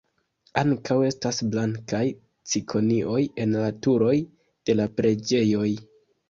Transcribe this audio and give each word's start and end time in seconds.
Ankaŭ 0.59 0.95
estas 1.09 1.41
blankaj 1.55 2.01
cikonioj 2.53 3.19
en 3.45 3.53
la 3.59 3.69
turoj 3.89 4.15
de 4.71 4.77
la 4.81 4.89
preĝejoj. 4.97 5.69